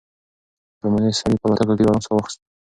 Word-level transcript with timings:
کمونيسټ 0.79 1.17
سړي 1.21 1.35
په 1.39 1.45
الوتکه 1.47 1.73
کې 1.77 1.83
د 1.83 1.87
ارام 1.87 1.99
ساه 2.05 2.13
واخيسته. 2.15 2.43